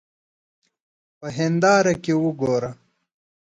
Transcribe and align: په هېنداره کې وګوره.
په 1.19 1.27
هېنداره 1.37 1.93
کې 2.03 2.13
وګوره. 2.23 2.71